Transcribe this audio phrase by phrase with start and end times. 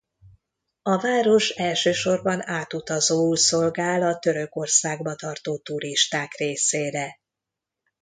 [0.81, 7.19] A város elsősorban átutazóul szolgál a Törökországba tartó turisták részére.